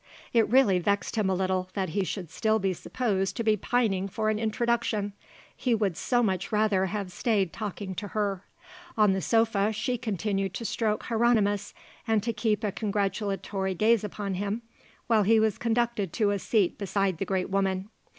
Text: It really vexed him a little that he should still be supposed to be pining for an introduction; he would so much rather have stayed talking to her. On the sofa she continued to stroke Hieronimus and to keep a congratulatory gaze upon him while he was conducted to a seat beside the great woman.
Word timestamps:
It 0.33 0.49
really 0.49 0.79
vexed 0.79 1.15
him 1.15 1.29
a 1.29 1.35
little 1.35 1.69
that 1.75 1.89
he 1.89 2.03
should 2.03 2.31
still 2.31 2.57
be 2.57 2.73
supposed 2.73 3.37
to 3.37 3.43
be 3.43 3.55
pining 3.55 4.07
for 4.07 4.31
an 4.31 4.39
introduction; 4.39 5.13
he 5.55 5.75
would 5.75 5.95
so 5.95 6.23
much 6.23 6.51
rather 6.51 6.87
have 6.87 7.11
stayed 7.11 7.53
talking 7.53 7.93
to 7.93 8.07
her. 8.07 8.43
On 8.97 9.13
the 9.13 9.21
sofa 9.21 9.71
she 9.71 9.99
continued 9.99 10.55
to 10.55 10.65
stroke 10.65 11.03
Hieronimus 11.03 11.75
and 12.07 12.23
to 12.23 12.33
keep 12.33 12.63
a 12.63 12.71
congratulatory 12.71 13.75
gaze 13.75 14.03
upon 14.03 14.33
him 14.33 14.63
while 15.05 15.21
he 15.21 15.39
was 15.39 15.59
conducted 15.59 16.13
to 16.13 16.31
a 16.31 16.39
seat 16.39 16.79
beside 16.79 17.19
the 17.19 17.23
great 17.25 17.51
woman. 17.51 17.87